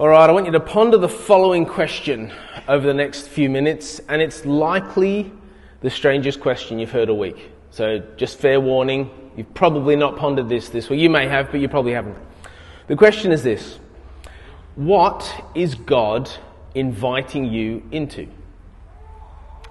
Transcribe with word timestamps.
All 0.00 0.08
right, 0.08 0.30
I 0.30 0.32
want 0.32 0.46
you 0.46 0.52
to 0.52 0.60
ponder 0.60 0.96
the 0.96 1.10
following 1.10 1.66
question 1.66 2.32
over 2.66 2.86
the 2.86 2.94
next 2.94 3.28
few 3.28 3.50
minutes, 3.50 4.00
and 4.08 4.22
it's 4.22 4.46
likely 4.46 5.30
the 5.82 5.90
strangest 5.90 6.40
question 6.40 6.78
you've 6.78 6.90
heard 6.90 7.10
all 7.10 7.18
week. 7.18 7.52
So, 7.70 7.98
just 8.16 8.38
fair 8.38 8.62
warning, 8.62 9.10
you've 9.36 9.52
probably 9.52 9.96
not 9.96 10.16
pondered 10.16 10.48
this 10.48 10.70
this 10.70 10.88
week. 10.88 11.00
You 11.00 11.10
may 11.10 11.28
have, 11.28 11.50
but 11.50 11.60
you 11.60 11.68
probably 11.68 11.92
haven't. 11.92 12.16
The 12.86 12.96
question 12.96 13.30
is 13.30 13.42
this 13.42 13.78
What 14.74 15.44
is 15.54 15.74
God 15.74 16.30
inviting 16.74 17.44
you 17.44 17.82
into? 17.92 18.26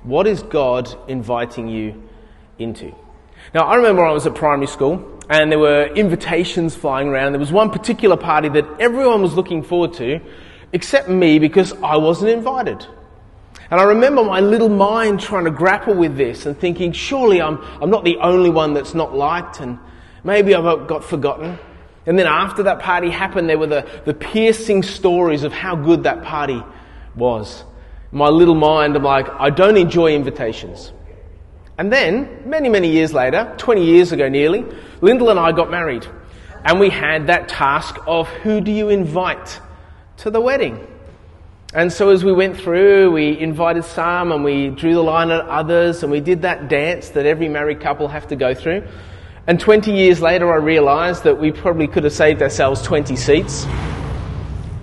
What 0.03 0.27
is 0.27 0.43
God 0.43 0.95
inviting 1.09 1.67
you 1.67 2.07
into? 2.59 2.93
Now, 3.51 3.61
I 3.61 3.75
remember 3.75 4.03
I 4.05 4.11
was 4.11 4.27
at 4.27 4.35
primary 4.35 4.67
school, 4.67 5.19
and 5.27 5.51
there 5.51 5.57
were 5.57 5.87
invitations 5.87 6.75
flying 6.75 7.07
around. 7.07 7.31
There 7.31 7.39
was 7.39 7.51
one 7.51 7.71
particular 7.71 8.15
party 8.15 8.49
that 8.49 8.65
everyone 8.79 9.23
was 9.23 9.33
looking 9.33 9.63
forward 9.63 9.93
to, 9.93 10.21
except 10.71 11.09
me 11.09 11.39
because 11.39 11.73
I 11.81 11.97
wasn't 11.97 12.29
invited. 12.29 12.85
And 13.71 13.79
I 13.79 13.83
remember 13.85 14.23
my 14.23 14.39
little 14.39 14.69
mind 14.69 15.19
trying 15.19 15.45
to 15.45 15.51
grapple 15.51 15.95
with 15.95 16.15
this 16.15 16.45
and 16.45 16.57
thinking, 16.59 16.91
surely 16.91 17.41
I'm, 17.41 17.57
I'm 17.81 17.89
not 17.89 18.03
the 18.03 18.17
only 18.17 18.51
one 18.51 18.75
that's 18.75 18.93
not 18.93 19.15
liked, 19.15 19.61
and 19.61 19.79
maybe 20.23 20.53
I've 20.53 20.87
got 20.87 21.03
forgotten. 21.03 21.57
And 22.05 22.19
then 22.19 22.27
after 22.27 22.63
that 22.63 22.79
party 22.79 23.09
happened, 23.09 23.49
there 23.49 23.57
were 23.57 23.67
the, 23.67 23.87
the 24.05 24.13
piercing 24.13 24.83
stories 24.83 25.43
of 25.43 25.53
how 25.53 25.75
good 25.75 26.03
that 26.03 26.23
party 26.23 26.63
was. 27.15 27.63
My 28.11 28.29
little 28.29 28.55
mind, 28.55 28.95
I'm 28.95 29.03
like, 29.03 29.27
I 29.27 29.49
don't 29.49 29.77
enjoy 29.77 30.13
invitations. 30.13 30.91
And 31.79 31.93
then, 31.93 32.41
many, 32.45 32.67
many 32.67 32.91
years 32.91 33.13
later, 33.13 33.55
20 33.57 33.85
years 33.85 34.11
ago 34.11 34.27
nearly, 34.27 34.65
Lyndall 34.99 35.29
and 35.29 35.39
I 35.39 35.53
got 35.53 35.71
married. 35.71 36.05
And 36.65 36.77
we 36.77 36.89
had 36.89 37.27
that 37.27 37.47
task 37.47 37.95
of 38.05 38.27
who 38.27 38.59
do 38.59 38.69
you 38.69 38.89
invite 38.89 39.61
to 40.17 40.29
the 40.29 40.41
wedding? 40.41 40.85
And 41.73 41.89
so 41.89 42.09
as 42.09 42.21
we 42.21 42.33
went 42.33 42.57
through, 42.57 43.11
we 43.11 43.39
invited 43.39 43.85
some 43.85 44.33
and 44.33 44.43
we 44.43 44.71
drew 44.71 44.93
the 44.93 45.01
line 45.01 45.31
at 45.31 45.39
others 45.47 46.03
and 46.03 46.11
we 46.11 46.19
did 46.19 46.41
that 46.41 46.67
dance 46.67 47.11
that 47.11 47.25
every 47.25 47.47
married 47.47 47.79
couple 47.79 48.09
have 48.09 48.27
to 48.27 48.35
go 48.35 48.53
through. 48.53 48.85
And 49.47 49.57
20 49.57 49.93
years 49.93 50.21
later, 50.21 50.51
I 50.51 50.57
realized 50.57 51.23
that 51.23 51.39
we 51.39 51.53
probably 51.53 51.87
could 51.87 52.03
have 52.03 52.11
saved 52.11 52.41
ourselves 52.41 52.81
20 52.81 53.15
seats. 53.15 53.65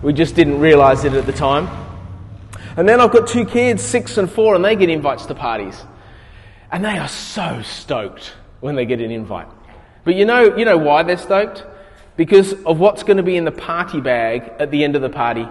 We 0.01 0.15
just 0.15 0.35
didn't 0.35 0.61
realize 0.61 1.05
it 1.05 1.13
at 1.13 1.27
the 1.27 1.33
time. 1.35 1.69
And 2.79 2.89
then 2.89 3.03
I've 3.03 3.13
got 3.13 3.29
two 3.29 3.45
kids, 3.45 3.83
six 3.83 4.17
and 4.17 4.31
four, 4.31 4.55
and 4.55 4.65
they 4.65 4.77
get 4.77 4.89
invites 4.89 5.27
to 5.27 5.35
parties. 5.35 5.85
And 6.71 6.85
they 6.85 6.99
are 6.99 7.09
so 7.09 7.63
stoked 7.63 8.33
when 8.61 8.75
they 8.75 8.87
get 8.87 9.01
an 9.01 9.11
invite. 9.11 9.49
But 10.05 10.15
you 10.15 10.25
know, 10.25 10.57
you 10.57 10.65
know 10.65 10.79
why 10.79 11.03
they're 11.03 11.17
stoked? 11.17 11.65
Because 12.17 12.53
of 12.65 12.79
what's 12.79 13.03
going 13.03 13.19
to 13.19 13.23
be 13.23 13.37
in 13.37 13.45
the 13.45 13.53
party 13.53 14.01
bag 14.01 14.53
at 14.59 14.71
the 14.71 14.85
end 14.85 14.97
of 14.97 15.03
the 15.03 15.11
party. 15.11 15.47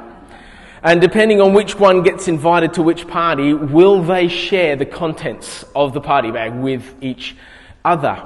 And 0.83 1.01
depending 1.01 1.41
on 1.41 1.53
which 1.53 1.79
one 1.79 2.03
gets 2.03 2.27
invited 2.27 2.73
to 2.73 2.83
which 2.83 3.07
party, 3.07 3.53
will 3.53 4.03
they 4.03 4.27
share 4.27 4.75
the 4.75 4.85
contents 4.85 5.65
of 5.75 5.93
the 5.93 6.01
party 6.01 6.31
bag 6.31 6.53
with 6.53 6.83
each 7.01 7.35
other? 7.83 8.23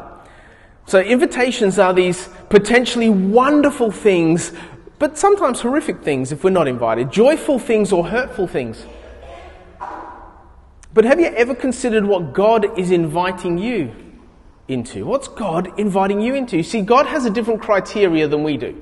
So 0.85 0.99
invitations 0.99 1.79
are 1.79 1.93
these 1.93 2.27
potentially 2.49 3.09
wonderful 3.09 3.91
things, 3.91 4.51
but 4.97 5.17
sometimes 5.17 5.61
horrific 5.61 6.01
things 6.01 6.31
if 6.31 6.43
we're 6.43 6.49
not 6.49 6.67
invited. 6.67 7.11
Joyful 7.11 7.59
things 7.59 7.93
or 7.93 8.07
hurtful 8.07 8.47
things. 8.47 8.85
But 10.93 11.05
have 11.05 11.19
you 11.19 11.27
ever 11.27 11.53
considered 11.53 12.05
what 12.05 12.33
God 12.33 12.77
is 12.79 12.89
inviting 12.89 13.57
you 13.57 13.93
into? 14.67 15.05
What's 15.05 15.27
God 15.27 15.79
inviting 15.79 16.19
you 16.19 16.33
into? 16.33 16.63
See, 16.63 16.81
God 16.81 17.05
has 17.05 17.25
a 17.25 17.29
different 17.29 17.61
criteria 17.61 18.27
than 18.27 18.43
we 18.43 18.57
do. 18.57 18.81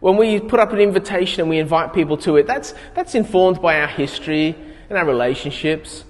When 0.00 0.16
we 0.16 0.40
put 0.40 0.60
up 0.60 0.72
an 0.72 0.80
invitation 0.80 1.42
and 1.42 1.50
we 1.50 1.58
invite 1.58 1.92
people 1.92 2.16
to 2.18 2.36
it, 2.36 2.46
that's, 2.46 2.74
that's 2.94 3.14
informed 3.14 3.62
by 3.62 3.80
our 3.80 3.86
history 3.86 4.56
and 4.88 4.98
our 4.98 5.06
relationships, 5.06 6.04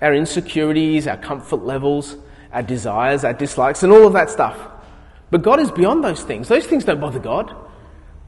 our 0.00 0.14
insecurities, 0.14 1.06
our 1.06 1.16
comfort 1.16 1.64
levels, 1.64 2.16
our 2.52 2.62
desires, 2.62 3.24
our 3.24 3.32
dislikes, 3.32 3.82
and 3.82 3.92
all 3.92 4.06
of 4.06 4.12
that 4.12 4.30
stuff. 4.30 4.58
But 5.30 5.42
God 5.42 5.58
is 5.60 5.70
beyond 5.70 6.04
those 6.04 6.22
things. 6.22 6.48
Those 6.48 6.66
things 6.66 6.84
don't 6.84 7.00
bother 7.00 7.18
God. 7.18 7.54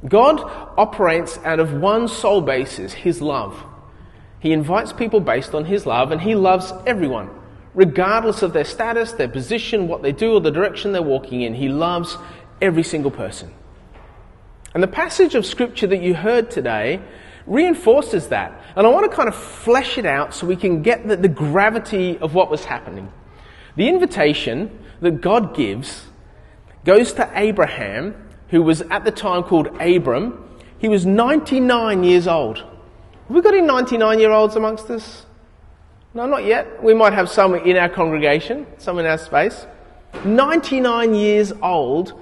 God 0.09 0.41
operates 0.79 1.39
out 1.45 1.61
of 1.61 1.75
one 1.75 2.09
sole 2.09 2.41
basis, 2.41 2.93
His 2.93 3.21
love. 3.21 3.63
He 4.45 4.53
invites 4.53 4.93
people 4.93 5.21
based 5.21 5.55
on 5.55 5.65
His 5.65 5.87
love, 5.87 6.13
and 6.13 6.21
He 6.21 6.35
loves 6.35 6.71
everyone, 6.87 7.31
regardless 7.73 8.43
of 8.43 8.53
their 8.53 8.67
status, 8.67 9.13
their 9.13 9.27
position, 9.27 9.89
what 9.89 10.03
they 10.03 10.13
do, 10.13 10.35
or 10.35 10.41
the 10.41 10.51
direction 10.51 10.93
they're 10.93 11.01
walking 11.01 11.41
in. 11.41 11.55
He 11.55 11.71
loves 11.71 12.19
every 12.61 12.83
single 12.83 13.11
person. 13.11 13.51
And 14.75 14.83
the 14.83 14.87
passage 14.87 15.35
of 15.35 15.47
Scripture 15.47 15.87
that 15.87 16.03
you 16.03 16.13
heard 16.13 16.51
today 16.51 17.01
reinforces 17.47 18.29
that. 18.29 18.63
And 18.77 18.87
I 18.87 18.91
want 18.91 19.11
to 19.11 19.17
kind 19.17 19.31
of 19.31 19.35
flesh 19.35 19.97
it 19.97 20.05
out 20.05 20.35
so 20.35 20.47
we 20.47 20.57
can 20.57 20.83
get 20.83 21.09
the, 21.09 21.17
the 21.17 21.29
gravity 21.29 22.19
of 22.19 22.35
what 22.35 22.51
was 22.51 22.67
happening. 22.67 23.11
The 23.77 23.89
invitation 23.89 24.79
that 25.01 25.23
God 25.23 25.57
gives 25.57 26.05
goes 26.85 27.15
to 27.15 27.31
Abraham, 27.35 28.15
who 28.49 28.61
was 28.61 28.83
at 28.83 29.07
the 29.07 29.11
time 29.11 29.45
called 29.45 29.69
Abram. 29.81 30.47
He 30.77 30.89
was 30.89 31.07
99 31.07 32.05
years 32.05 32.29
old. 32.29 32.63
Have 33.27 33.35
we 33.35 33.41
got 33.41 33.55
any 33.55 33.67
99 33.67 34.19
year 34.19 34.31
olds 34.31 34.55
amongst 34.57 34.91
us? 34.91 35.25
No, 36.13 36.27
not 36.27 36.45
yet. 36.45 36.83
We 36.83 36.93
might 36.93 37.15
have 37.15 37.29
some 37.29 37.55
in 37.55 37.77
our 37.77 37.89
congregation, 37.89 38.67
some 38.79 38.99
in 38.99 39.07
our 39.07 39.19
space. 39.19 39.67
99 40.25 41.15
years 41.15 41.53
old, 41.63 42.13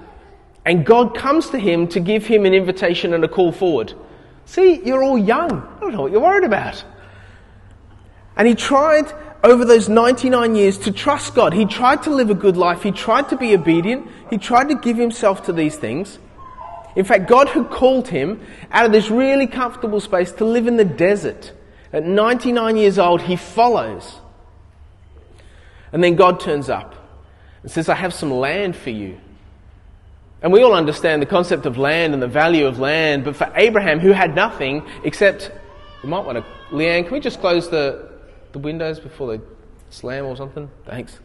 and 0.65 0.85
God 0.85 1.15
comes 1.15 1.49
to 1.49 1.59
him 1.59 1.87
to 1.89 1.99
give 1.99 2.25
him 2.25 2.45
an 2.45 2.53
invitation 2.53 3.13
and 3.13 3.23
a 3.23 3.27
call 3.27 3.51
forward. 3.51 3.93
See, 4.45 4.81
you're 4.83 5.03
all 5.03 5.17
young. 5.17 5.51
I 5.51 5.79
don't 5.81 5.93
know 5.93 6.01
what 6.03 6.11
you're 6.11 6.21
worried 6.21 6.45
about. 6.45 6.83
And 8.35 8.47
he 8.47 8.55
tried 8.55 9.11
over 9.43 9.65
those 9.65 9.89
99 9.89 10.55
years 10.55 10.77
to 10.79 10.91
trust 10.91 11.35
God. 11.35 11.53
He 11.53 11.65
tried 11.65 12.03
to 12.03 12.09
live 12.09 12.29
a 12.29 12.35
good 12.35 12.57
life. 12.57 12.81
He 12.81 12.91
tried 12.91 13.29
to 13.29 13.37
be 13.37 13.53
obedient. 13.53 14.07
He 14.29 14.37
tried 14.37 14.69
to 14.69 14.75
give 14.75 14.97
himself 14.97 15.45
to 15.45 15.53
these 15.53 15.75
things. 15.75 16.17
In 16.95 17.05
fact, 17.05 17.27
God 17.27 17.49
had 17.49 17.69
called 17.69 18.07
him 18.07 18.41
out 18.71 18.85
of 18.85 18.91
this 18.91 19.09
really 19.09 19.47
comfortable 19.47 19.99
space 19.99 20.31
to 20.33 20.45
live 20.45 20.67
in 20.67 20.77
the 20.77 20.85
desert. 20.85 21.51
At 21.91 22.05
99 22.05 22.77
years 22.77 22.99
old, 22.99 23.21
he 23.21 23.35
follows. 23.35 24.19
And 25.91 26.03
then 26.03 26.15
God 26.15 26.39
turns 26.39 26.69
up 26.69 26.95
and 27.61 27.71
says, 27.71 27.89
I 27.89 27.95
have 27.95 28.13
some 28.13 28.31
land 28.31 28.75
for 28.75 28.89
you. 28.89 29.19
And 30.41 30.51
we 30.51 30.61
all 30.61 30.73
understand 30.73 31.21
the 31.21 31.25
concept 31.25 31.65
of 31.65 31.77
land 31.77 32.13
and 32.13 32.21
the 32.21 32.27
value 32.27 32.65
of 32.65 32.77
land, 32.77 33.23
but 33.23 33.35
for 33.35 33.51
Abraham, 33.55 33.99
who 33.99 34.11
had 34.11 34.35
nothing 34.35 34.85
except, 35.03 35.51
we 36.03 36.09
might 36.09 36.25
want 36.25 36.37
to, 36.37 36.45
Leanne, 36.75 37.05
can 37.05 37.13
we 37.13 37.21
just 37.21 37.39
close 37.39 37.69
the, 37.69 38.09
the 38.51 38.59
windows 38.59 38.99
before 38.99 39.37
they 39.37 39.43
slam 39.89 40.25
or 40.25 40.35
something? 40.35 40.69
Thanks. 40.85 41.17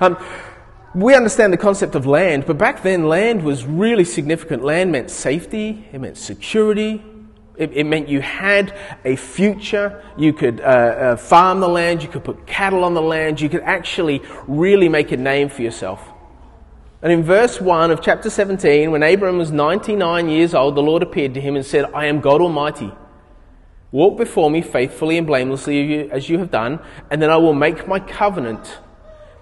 Um, 0.00 0.16
we 0.94 1.14
understand 1.14 1.52
the 1.52 1.58
concept 1.58 1.94
of 1.94 2.06
land, 2.06 2.44
but 2.46 2.58
back 2.58 2.82
then 2.82 3.08
land 3.08 3.42
was 3.42 3.64
really 3.64 4.04
significant. 4.04 4.62
Land 4.62 4.92
meant 4.92 5.10
safety, 5.10 5.88
it 5.92 6.00
meant 6.00 6.18
security, 6.18 7.02
it, 7.56 7.72
it 7.72 7.84
meant 7.84 8.08
you 8.08 8.20
had 8.20 8.74
a 9.04 9.16
future. 9.16 10.02
You 10.18 10.32
could 10.32 10.60
uh, 10.60 10.64
uh, 10.64 11.16
farm 11.16 11.60
the 11.60 11.68
land, 11.68 12.02
you 12.02 12.08
could 12.08 12.24
put 12.24 12.46
cattle 12.46 12.84
on 12.84 12.94
the 12.94 13.02
land, 13.02 13.40
you 13.40 13.48
could 13.48 13.62
actually 13.62 14.22
really 14.46 14.88
make 14.88 15.12
a 15.12 15.16
name 15.16 15.48
for 15.48 15.62
yourself. 15.62 16.00
And 17.02 17.10
in 17.10 17.22
verse 17.22 17.60
1 17.60 17.90
of 17.90 18.00
chapter 18.00 18.30
17, 18.30 18.90
when 18.90 19.02
Abram 19.02 19.38
was 19.38 19.50
99 19.50 20.28
years 20.28 20.54
old, 20.54 20.76
the 20.76 20.82
Lord 20.82 21.02
appeared 21.02 21.34
to 21.34 21.40
him 21.40 21.56
and 21.56 21.66
said, 21.66 21.86
I 21.92 22.06
am 22.06 22.20
God 22.20 22.40
Almighty. 22.40 22.92
Walk 23.90 24.16
before 24.16 24.50
me 24.50 24.62
faithfully 24.62 25.18
and 25.18 25.26
blamelessly 25.26 26.10
as 26.10 26.28
you 26.28 26.38
have 26.38 26.50
done, 26.50 26.80
and 27.10 27.20
then 27.20 27.28
I 27.28 27.36
will 27.36 27.54
make 27.54 27.88
my 27.88 27.98
covenant 27.98 28.78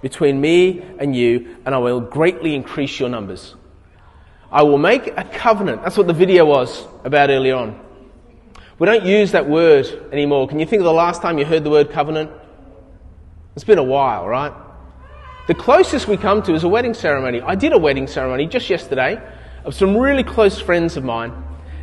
between 0.02 0.40
me 0.40 0.82
and 0.98 1.14
you, 1.14 1.56
and 1.64 1.74
I 1.74 1.78
will 1.78 2.00
greatly 2.00 2.54
increase 2.54 2.98
your 2.98 3.08
numbers. 3.08 3.54
I 4.50 4.62
will 4.62 4.78
make 4.78 5.06
a 5.08 5.24
covenant. 5.24 5.82
That's 5.82 5.96
what 5.96 6.06
the 6.06 6.12
video 6.12 6.44
was 6.46 6.84
about 7.04 7.30
earlier 7.30 7.54
on. 7.54 7.78
We 8.78 8.86
don't 8.86 9.04
use 9.04 9.32
that 9.32 9.48
word 9.48 9.86
anymore. 10.10 10.48
Can 10.48 10.58
you 10.58 10.66
think 10.66 10.80
of 10.80 10.84
the 10.84 10.92
last 10.92 11.20
time 11.20 11.38
you 11.38 11.44
heard 11.44 11.64
the 11.64 11.70
word 11.70 11.90
covenant? 11.90 12.30
It's 13.54 13.64
been 13.64 13.78
a 13.78 13.82
while, 13.82 14.26
right? 14.26 14.52
The 15.46 15.54
closest 15.54 16.08
we 16.08 16.16
come 16.16 16.42
to 16.44 16.54
is 16.54 16.64
a 16.64 16.68
wedding 16.68 16.94
ceremony. 16.94 17.42
I 17.42 17.54
did 17.54 17.72
a 17.72 17.78
wedding 17.78 18.06
ceremony 18.06 18.46
just 18.46 18.70
yesterday 18.70 19.20
of 19.64 19.74
some 19.74 19.96
really 19.96 20.24
close 20.24 20.58
friends 20.60 20.96
of 20.96 21.04
mine. 21.04 21.32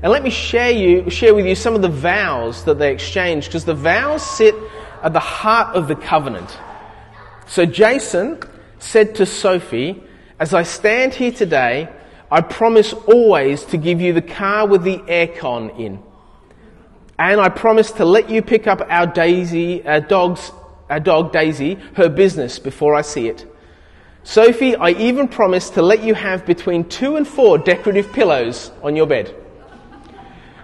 And 0.01 0.11
let 0.11 0.23
me 0.23 0.29
share 0.29 0.71
you, 0.71 1.09
share 1.09 1.35
with 1.35 1.45
you 1.45 1.55
some 1.55 1.75
of 1.75 1.81
the 1.81 1.89
vows 1.89 2.63
that 2.65 2.79
they 2.79 2.91
exchanged, 2.91 3.47
because 3.47 3.65
the 3.65 3.75
vows 3.75 4.23
sit 4.23 4.55
at 5.03 5.13
the 5.13 5.19
heart 5.19 5.75
of 5.75 5.87
the 5.87 5.95
covenant. 5.95 6.57
So 7.47 7.65
Jason 7.65 8.39
said 8.79 9.15
to 9.15 9.25
Sophie, 9.25 10.03
As 10.39 10.53
I 10.53 10.63
stand 10.63 11.13
here 11.13 11.31
today, 11.31 11.89
I 12.29 12.41
promise 12.41 12.93
always 12.93 13.63
to 13.65 13.77
give 13.77 14.01
you 14.01 14.13
the 14.13 14.21
car 14.21 14.67
with 14.67 14.83
the 14.83 14.97
aircon 14.97 15.79
in. 15.79 16.03
And 17.17 17.39
I 17.39 17.49
promise 17.49 17.91
to 17.93 18.05
let 18.05 18.29
you 18.29 18.41
pick 18.41 18.67
up 18.67 18.81
our 18.89 19.07
Daisy, 19.07 19.85
our 19.87 20.01
dog's, 20.01 20.51
our 20.89 20.99
dog 20.99 21.31
Daisy, 21.31 21.75
her 21.95 22.09
business 22.09 22.59
before 22.59 22.93
I 22.93 23.01
see 23.01 23.27
it. 23.27 23.45
Sophie, 24.23 24.75
I 24.75 24.89
even 24.89 25.29
promise 25.29 25.69
to 25.71 25.81
let 25.81 26.03
you 26.03 26.13
have 26.13 26.45
between 26.45 26.83
two 26.89 27.15
and 27.15 27.25
four 27.25 27.57
decorative 27.57 28.11
pillows 28.11 28.71
on 28.83 28.95
your 28.95 29.07
bed. 29.07 29.33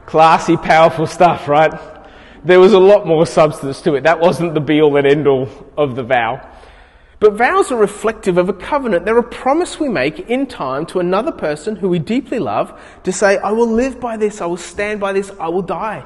classy, 0.05 0.57
powerful 0.57 1.07
stuff, 1.07 1.47
right? 1.47 1.73
There 2.43 2.59
was 2.59 2.73
a 2.73 2.79
lot 2.79 3.07
more 3.07 3.25
substance 3.25 3.81
to 3.83 3.95
it. 3.95 4.03
That 4.03 4.19
wasn't 4.19 4.53
the 4.53 4.59
be 4.59 4.81
all 4.81 4.97
and 4.97 5.07
end 5.07 5.27
all 5.27 5.47
of 5.77 5.95
the 5.95 6.03
vow. 6.03 6.45
But 7.23 7.35
vows 7.35 7.71
are 7.71 7.77
reflective 7.77 8.37
of 8.37 8.49
a 8.49 8.53
covenant. 8.53 9.05
They're 9.05 9.17
a 9.17 9.23
promise 9.23 9.79
we 9.79 9.87
make 9.87 10.29
in 10.29 10.45
time 10.45 10.85
to 10.87 10.99
another 10.99 11.31
person 11.31 11.77
who 11.77 11.87
we 11.87 11.97
deeply 11.97 12.37
love 12.37 12.77
to 13.05 13.13
say, 13.13 13.37
I 13.37 13.51
will 13.53 13.71
live 13.71 13.97
by 14.01 14.17
this, 14.17 14.41
I 14.41 14.45
will 14.45 14.57
stand 14.57 14.99
by 14.99 15.13
this, 15.13 15.31
I 15.39 15.47
will 15.47 15.61
die 15.61 16.05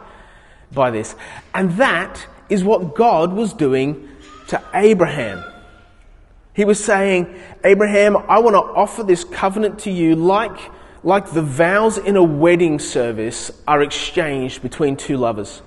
by 0.71 0.91
this. 0.91 1.15
And 1.55 1.71
that 1.77 2.23
is 2.49 2.63
what 2.63 2.93
God 2.93 3.33
was 3.33 3.51
doing 3.53 4.07
to 4.49 4.61
Abraham. 4.75 5.43
He 6.53 6.65
was 6.65 6.85
saying, 6.85 7.35
Abraham, 7.63 8.15
I 8.15 8.37
want 8.37 8.53
to 8.53 8.59
offer 8.59 9.01
this 9.01 9.23
covenant 9.23 9.79
to 9.79 9.91
you 9.91 10.15
like, 10.15 10.59
like 11.03 11.31
the 11.31 11.41
vows 11.41 11.97
in 11.97 12.15
a 12.15 12.23
wedding 12.23 12.77
service 12.77 13.49
are 13.67 13.81
exchanged 13.81 14.61
between 14.61 14.95
two 14.95 15.17
lovers. 15.17 15.63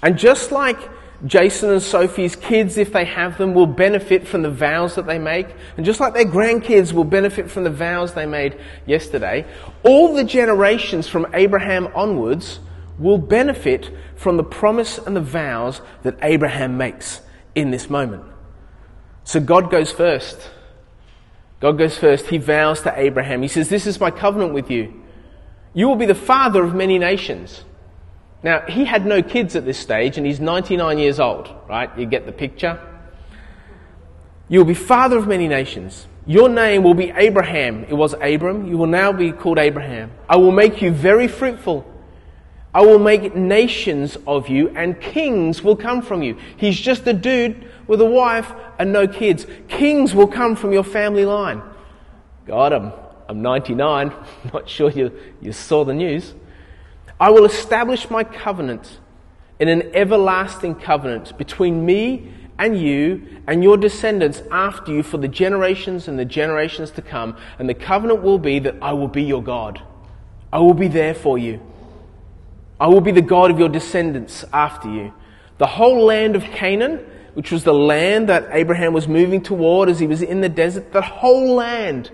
And 0.00 0.16
just 0.16 0.52
like 0.52 0.78
Jason 1.24 1.70
and 1.70 1.82
Sophie's 1.82 2.34
kids, 2.34 2.76
if 2.76 2.92
they 2.92 3.04
have 3.04 3.38
them, 3.38 3.54
will 3.54 3.66
benefit 3.66 4.26
from 4.26 4.42
the 4.42 4.50
vows 4.50 4.96
that 4.96 5.06
they 5.06 5.18
make. 5.18 5.46
And 5.76 5.86
just 5.86 6.00
like 6.00 6.14
their 6.14 6.24
grandkids 6.24 6.92
will 6.92 7.04
benefit 7.04 7.50
from 7.50 7.64
the 7.64 7.70
vows 7.70 8.14
they 8.14 8.26
made 8.26 8.58
yesterday, 8.86 9.46
all 9.84 10.14
the 10.14 10.24
generations 10.24 11.06
from 11.06 11.26
Abraham 11.32 11.88
onwards 11.94 12.58
will 12.98 13.18
benefit 13.18 13.90
from 14.16 14.36
the 14.36 14.42
promise 14.42 14.98
and 14.98 15.14
the 15.14 15.20
vows 15.20 15.80
that 16.02 16.16
Abraham 16.22 16.76
makes 16.76 17.20
in 17.54 17.70
this 17.70 17.88
moment. 17.88 18.24
So 19.24 19.38
God 19.38 19.70
goes 19.70 19.92
first. 19.92 20.50
God 21.60 21.78
goes 21.78 21.96
first. 21.96 22.26
He 22.26 22.38
vows 22.38 22.82
to 22.82 22.92
Abraham. 22.98 23.42
He 23.42 23.48
says, 23.48 23.68
This 23.68 23.86
is 23.86 24.00
my 24.00 24.10
covenant 24.10 24.52
with 24.52 24.70
you. 24.70 25.00
You 25.74 25.88
will 25.88 25.96
be 25.96 26.06
the 26.06 26.14
father 26.14 26.64
of 26.64 26.74
many 26.74 26.98
nations. 26.98 27.64
Now, 28.42 28.62
he 28.62 28.84
had 28.84 29.06
no 29.06 29.22
kids 29.22 29.54
at 29.54 29.64
this 29.64 29.78
stage, 29.78 30.18
and 30.18 30.26
he's 30.26 30.40
99 30.40 30.98
years 30.98 31.20
old, 31.20 31.48
right? 31.68 31.96
You 31.96 32.06
get 32.06 32.26
the 32.26 32.32
picture? 32.32 32.80
You'll 34.48 34.64
be 34.64 34.74
father 34.74 35.16
of 35.16 35.28
many 35.28 35.46
nations. 35.46 36.06
Your 36.26 36.48
name 36.48 36.82
will 36.82 36.94
be 36.94 37.10
Abraham. 37.10 37.84
It 37.84 37.94
was 37.94 38.14
Abram. 38.20 38.66
You 38.66 38.76
will 38.76 38.86
now 38.86 39.12
be 39.12 39.32
called 39.32 39.58
Abraham. 39.58 40.10
I 40.28 40.36
will 40.36 40.52
make 40.52 40.82
you 40.82 40.90
very 40.90 41.28
fruitful. 41.28 41.86
I 42.74 42.82
will 42.82 42.98
make 42.98 43.34
nations 43.36 44.16
of 44.26 44.48
you, 44.48 44.70
and 44.70 45.00
kings 45.00 45.62
will 45.62 45.76
come 45.76 46.02
from 46.02 46.22
you. 46.22 46.38
He's 46.56 46.78
just 46.78 47.06
a 47.06 47.12
dude 47.12 47.64
with 47.86 48.00
a 48.00 48.06
wife 48.06 48.52
and 48.78 48.92
no 48.92 49.06
kids. 49.06 49.46
Kings 49.68 50.14
will 50.14 50.26
come 50.26 50.56
from 50.56 50.72
your 50.72 50.84
family 50.84 51.24
line. 51.24 51.62
Got 52.46 52.72
him. 52.72 52.92
I'm 53.28 53.42
99. 53.42 54.12
Not 54.52 54.68
sure 54.68 54.90
you, 54.90 55.12
you 55.40 55.52
saw 55.52 55.84
the 55.84 55.94
news. 55.94 56.34
I 57.22 57.30
will 57.30 57.44
establish 57.44 58.10
my 58.10 58.24
covenant 58.24 58.98
in 59.60 59.68
an 59.68 59.94
everlasting 59.94 60.74
covenant 60.74 61.38
between 61.38 61.86
me 61.86 62.34
and 62.58 62.76
you 62.76 63.40
and 63.46 63.62
your 63.62 63.76
descendants 63.76 64.42
after 64.50 64.90
you 64.90 65.04
for 65.04 65.18
the 65.18 65.28
generations 65.28 66.08
and 66.08 66.18
the 66.18 66.24
generations 66.24 66.90
to 66.90 67.00
come. 67.00 67.36
And 67.60 67.68
the 67.68 67.74
covenant 67.74 68.22
will 68.22 68.40
be 68.40 68.58
that 68.58 68.74
I 68.82 68.92
will 68.94 69.06
be 69.06 69.22
your 69.22 69.40
God. 69.40 69.80
I 70.52 70.58
will 70.58 70.74
be 70.74 70.88
there 70.88 71.14
for 71.14 71.38
you. 71.38 71.60
I 72.80 72.88
will 72.88 73.00
be 73.00 73.12
the 73.12 73.22
God 73.22 73.52
of 73.52 73.58
your 73.60 73.68
descendants 73.68 74.44
after 74.52 74.90
you. 74.90 75.14
The 75.58 75.68
whole 75.68 76.04
land 76.04 76.34
of 76.34 76.42
Canaan, 76.42 77.06
which 77.34 77.52
was 77.52 77.62
the 77.62 77.72
land 77.72 78.30
that 78.30 78.48
Abraham 78.50 78.92
was 78.92 79.06
moving 79.06 79.44
toward 79.44 79.88
as 79.88 80.00
he 80.00 80.08
was 80.08 80.22
in 80.22 80.40
the 80.40 80.48
desert, 80.48 80.92
the 80.92 81.02
whole 81.02 81.54
land 81.54 82.10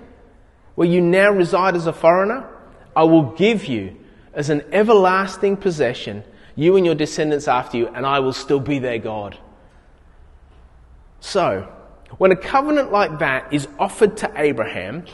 where 0.75 0.87
you 0.87 1.01
now 1.01 1.31
reside 1.31 1.77
as 1.77 1.87
a 1.87 1.95
foreigner, 1.95 2.47
I 2.95 3.05
will 3.05 3.31
give 3.31 3.65
you 3.65 3.97
as 4.35 4.51
an 4.51 4.63
everlasting 4.73 5.57
possession, 5.57 6.25
you 6.55 6.77
and 6.77 6.85
your 6.85 6.95
descendants 6.95 7.49
after 7.49 7.77
you, 7.77 7.89
and 7.89 8.05
I 8.05 8.21
will 8.21 8.33
still 8.33 8.61
be 8.61 8.79
their 8.79 8.99
God. 8.99 9.39
So, 11.21 11.73
when 12.19 12.33
a 12.33 12.37
covenant 12.37 12.93
like 12.93 13.19
that 13.19 13.53
is 13.53 13.69
offered 13.79 14.17
to 14.19 14.33
Abraham, 14.37 15.05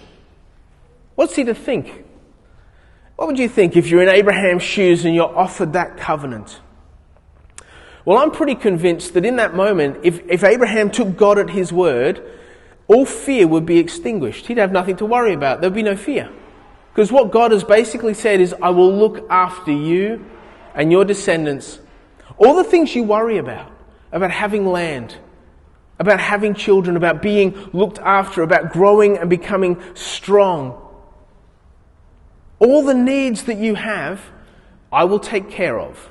what's 1.15 1.35
he 1.35 1.45
to 1.45 1.55
think? 1.55 2.05
What 3.17 3.29
would 3.29 3.39
you 3.39 3.49
think 3.49 3.77
if 3.77 3.89
you're 3.89 4.03
in 4.03 4.09
Abraham's 4.09 4.63
shoes 4.63 5.05
and 5.05 5.15
you're 5.15 5.37
offered 5.37 5.73
that 5.75 5.97
covenant? 5.97 6.61
Well, 8.05 8.19
I'm 8.19 8.31
pretty 8.31 8.55
convinced 8.55 9.15
that 9.15 9.25
in 9.25 9.37
that 9.37 9.55
moment, 9.55 9.99
if, 10.03 10.21
if 10.29 10.45
Abraham 10.45 10.91
took 10.91 11.17
God 11.17 11.39
at 11.39 11.51
his 11.51 11.73
word, 11.73 12.23
all 12.87 13.07
fear 13.07 13.47
would 13.47 13.65
be 13.65 13.79
extinguished. 13.79 14.47
He'd 14.47 14.59
have 14.59 14.73
nothing 14.73 14.97
to 14.97 15.07
worry 15.07 15.33
about. 15.33 15.61
There'd 15.61 15.73
be 15.73 15.83
no 15.83 15.97
fear. 15.97 16.31
Because 16.95 17.11
what 17.11 17.33
God 17.33 17.51
has 17.51 17.65
basically 17.65 18.15
said 18.15 18.41
is, 18.41 18.55
I 18.63 18.71
will 18.71 18.95
look 18.95 19.27
after 19.29 19.73
you 19.73 20.25
and 20.77 20.93
your 20.93 21.05
descendants. 21.05 21.81
All 22.39 22.55
the 22.55 22.63
things 22.63 22.95
you 22.95 23.03
worry 23.03 23.39
about, 23.39 23.73
about 24.13 24.31
having 24.31 24.65
land, 24.65 25.17
about 25.99 26.21
having 26.21 26.55
children, 26.55 26.97
about 26.97 27.21
being 27.21 27.69
looked 27.73 27.99
after, 27.99 28.43
about 28.43 28.73
growing 28.73 29.19
and 29.19 29.29
becoming 29.29 29.83
strong. 29.95 30.81
All 32.61 32.85
the 32.85 32.95
needs 32.95 33.43
that 33.45 33.59
you 33.59 33.75
have, 33.75 34.21
I 34.93 35.03
will 35.03 35.19
take 35.19 35.51
care 35.51 35.81
of. 35.81 36.11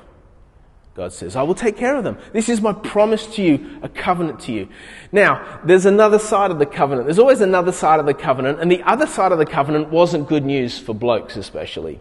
God 0.94 1.12
says, 1.12 1.34
I 1.34 1.42
will 1.42 1.56
take 1.56 1.76
care 1.76 1.96
of 1.96 2.04
them. 2.04 2.18
This 2.32 2.48
is 2.48 2.60
my 2.60 2.72
promise 2.72 3.26
to 3.34 3.42
you, 3.42 3.80
a 3.82 3.88
covenant 3.88 4.40
to 4.40 4.52
you. 4.52 4.68
Now, 5.10 5.60
there's 5.64 5.86
another 5.86 6.20
side 6.20 6.52
of 6.52 6.60
the 6.60 6.66
covenant. 6.66 7.06
There's 7.06 7.18
always 7.18 7.40
another 7.40 7.72
side 7.72 7.98
of 7.98 8.06
the 8.06 8.14
covenant, 8.14 8.60
and 8.60 8.70
the 8.70 8.82
other 8.84 9.06
side 9.06 9.32
of 9.32 9.38
the 9.38 9.46
covenant 9.46 9.90
wasn't 9.90 10.28
good 10.28 10.44
news 10.44 10.78
for 10.78 10.94
blokes, 10.94 11.36
especially. 11.36 11.98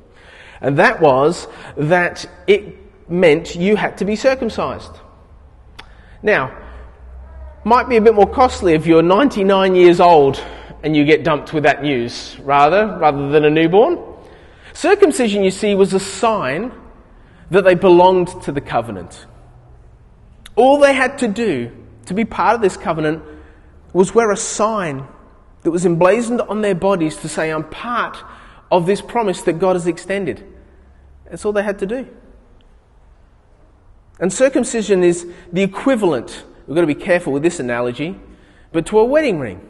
And 0.61 0.77
that 0.77 1.01
was 1.01 1.47
that 1.75 2.29
it 2.45 2.77
meant 3.09 3.55
you 3.55 3.75
had 3.75 3.97
to 3.97 4.05
be 4.05 4.15
circumcised. 4.15 4.91
Now, 6.21 6.55
might 7.65 7.89
be 7.89 7.97
a 7.97 8.01
bit 8.01 8.13
more 8.13 8.29
costly 8.29 8.73
if 8.73 8.85
you're 8.85 9.01
99 9.01 9.73
years 9.73 9.99
old 9.99 10.43
and 10.83 10.95
you 10.95 11.03
get 11.03 11.23
dumped 11.23 11.51
with 11.51 11.63
that 11.63 11.81
news, 11.81 12.37
rather, 12.41 12.95
rather 12.99 13.29
than 13.29 13.43
a 13.43 13.49
newborn. 13.49 13.97
Circumcision, 14.73 15.43
you 15.43 15.51
see, 15.51 15.73
was 15.73 15.93
a 15.93 15.99
sign 15.99 16.71
that 17.53 17.63
they 17.63 17.75
belonged 17.75 18.41
to 18.41 18.51
the 18.51 18.61
covenant. 18.61 19.27
All 20.55 20.79
they 20.79 20.93
had 20.93 21.19
to 21.19 21.27
do 21.27 21.71
to 22.07 22.13
be 22.15 22.25
part 22.25 22.55
of 22.55 22.61
this 22.61 22.75
covenant 22.77 23.23
was 23.93 24.13
wear 24.15 24.31
a 24.31 24.37
sign 24.37 25.07
that 25.61 25.69
was 25.69 25.85
emblazoned 25.85 26.41
on 26.41 26.61
their 26.61 26.73
bodies 26.73 27.15
to 27.17 27.29
say, 27.29 27.51
I'm 27.51 27.63
part 27.69 28.17
of 28.71 28.87
this 28.87 29.03
promise 29.03 29.43
that 29.43 29.59
God 29.59 29.75
has 29.75 29.85
extended. 29.85 30.43
That's 31.29 31.45
all 31.45 31.53
they 31.53 31.61
had 31.61 31.77
to 31.79 31.85
do. 31.85 32.07
And 34.19 34.33
circumcision 34.33 35.03
is 35.03 35.27
the 35.51 35.61
equivalent, 35.61 36.45
we've 36.65 36.73
got 36.73 36.81
to 36.81 36.87
be 36.87 36.95
careful 36.95 37.33
with 37.33 37.43
this 37.43 37.59
analogy, 37.59 38.19
but 38.71 38.87
to 38.87 38.99
a 38.99 39.05
wedding 39.05 39.39
ring. 39.39 39.61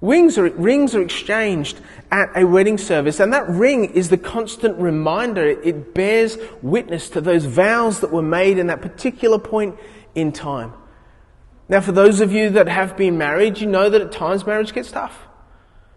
Rings 0.00 0.38
are, 0.38 0.48
rings 0.50 0.94
are 0.94 1.02
exchanged 1.02 1.78
at 2.10 2.30
a 2.34 2.46
wedding 2.46 2.78
service, 2.78 3.20
and 3.20 3.32
that 3.32 3.48
ring 3.48 3.84
is 3.84 4.08
the 4.08 4.16
constant 4.16 4.78
reminder. 4.78 5.46
It 5.46 5.94
bears 5.94 6.38
witness 6.62 7.10
to 7.10 7.20
those 7.20 7.44
vows 7.44 8.00
that 8.00 8.10
were 8.10 8.22
made 8.22 8.58
in 8.58 8.68
that 8.68 8.80
particular 8.80 9.38
point 9.38 9.76
in 10.14 10.32
time. 10.32 10.72
Now, 11.68 11.80
for 11.80 11.92
those 11.92 12.20
of 12.20 12.32
you 12.32 12.50
that 12.50 12.66
have 12.66 12.96
been 12.96 13.18
married, 13.18 13.58
you 13.58 13.66
know 13.66 13.90
that 13.90 14.00
at 14.00 14.10
times 14.10 14.46
marriage 14.46 14.72
gets 14.72 14.90
tough. 14.90 15.26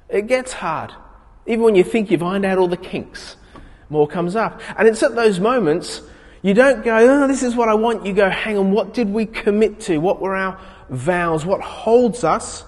It 0.10 0.27
gets 0.27 0.53
hard. 0.53 0.91
Even 1.48 1.63
when 1.63 1.75
you 1.75 1.83
think 1.83 2.12
you've 2.12 2.24
ironed 2.24 2.45
out 2.45 2.57
all 2.57 2.67
the 2.67 2.77
kinks, 2.77 3.38
more 3.89 4.07
comes 4.07 4.36
up. 4.36 4.62
And 4.77 4.88
it's 4.88 5.01
at 5.01 5.15
those 5.15 5.39
moments 5.39 6.01
you 6.43 6.53
don't 6.53 6.83
go, 6.83 7.24
oh, 7.24 7.27
this 7.27 7.41
is 7.41 7.55
what 7.55 7.69
I 7.69 7.74
want. 7.74 8.05
You 8.05 8.13
go, 8.13 8.29
hang 8.29 8.57
on, 8.57 8.72
what 8.72 8.93
did 8.93 9.10
we 9.10 9.25
commit 9.25 9.79
to? 9.81 9.98
What 9.98 10.22
were 10.22 10.36
our 10.36 10.60
vows? 10.89 11.45
What 11.45 11.62
holds 11.62 12.25
us? 12.25 12.65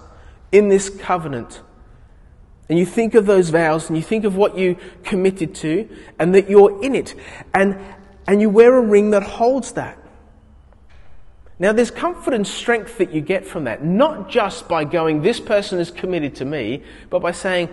In 0.56 0.68
this 0.68 0.88
covenant. 0.88 1.60
And 2.68 2.78
you 2.78 2.86
think 2.86 3.14
of 3.14 3.26
those 3.26 3.50
vows 3.50 3.88
and 3.88 3.96
you 3.96 4.02
think 4.02 4.24
of 4.24 4.36
what 4.36 4.56
you 4.56 4.76
committed 5.04 5.54
to 5.56 5.88
and 6.18 6.34
that 6.34 6.48
you're 6.48 6.82
in 6.82 6.94
it. 6.94 7.14
And, 7.52 7.78
and 8.26 8.40
you 8.40 8.48
wear 8.48 8.76
a 8.76 8.80
ring 8.80 9.10
that 9.10 9.22
holds 9.22 9.72
that. 9.72 9.98
Now, 11.58 11.72
there's 11.72 11.90
comfort 11.90 12.34
and 12.34 12.46
strength 12.46 12.98
that 12.98 13.12
you 13.12 13.20
get 13.20 13.46
from 13.46 13.64
that, 13.64 13.84
not 13.84 14.28
just 14.28 14.68
by 14.68 14.84
going, 14.84 15.22
this 15.22 15.40
person 15.40 15.78
is 15.78 15.90
committed 15.90 16.34
to 16.36 16.44
me, 16.44 16.82
but 17.08 17.20
by 17.20 17.32
saying, 17.32 17.70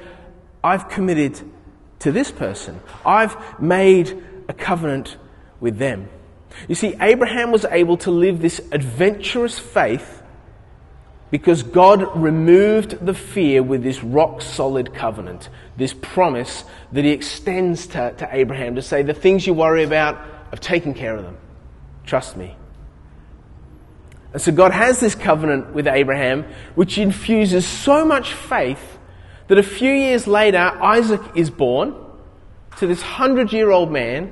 I've 0.63 0.87
committed 0.89 1.39
to 1.99 2.11
this 2.11 2.31
person. 2.31 2.79
I've 3.05 3.59
made 3.59 4.23
a 4.47 4.53
covenant 4.53 5.17
with 5.59 5.77
them. 5.77 6.07
You 6.67 6.75
see, 6.75 6.95
Abraham 7.01 7.51
was 7.51 7.65
able 7.65 7.97
to 7.97 8.11
live 8.11 8.41
this 8.41 8.61
adventurous 8.71 9.59
faith 9.59 10.22
because 11.33 11.63
God 11.63 12.15
removed 12.15 13.03
the 13.03 13.15
fear 13.15 13.63
with 13.63 13.81
this 13.81 14.03
rock 14.03 14.39
solid 14.39 14.93
covenant, 14.93 15.49
this 15.75 15.91
promise 15.91 16.63
that 16.91 17.03
He 17.03 17.09
extends 17.09 17.87
to, 17.87 18.13
to 18.19 18.29
Abraham 18.31 18.75
to 18.75 18.83
say, 18.83 19.01
The 19.01 19.15
things 19.15 19.47
you 19.47 19.55
worry 19.55 19.81
about, 19.83 20.23
I've 20.51 20.59
taken 20.59 20.93
care 20.93 21.15
of 21.15 21.23
them. 21.23 21.35
Trust 22.05 22.37
me. 22.37 22.55
And 24.31 24.43
so 24.43 24.51
God 24.51 24.73
has 24.73 24.99
this 24.99 25.15
covenant 25.15 25.73
with 25.73 25.87
Abraham, 25.87 26.45
which 26.75 26.99
infuses 26.99 27.65
so 27.65 28.05
much 28.05 28.35
faith 28.35 28.99
that 29.47 29.57
a 29.57 29.63
few 29.63 29.91
years 29.91 30.27
later, 30.27 30.59
Isaac 30.59 31.21
is 31.33 31.49
born 31.49 31.95
to 32.77 32.85
this 32.85 33.01
hundred 33.01 33.51
year 33.51 33.71
old 33.71 33.91
man 33.91 34.31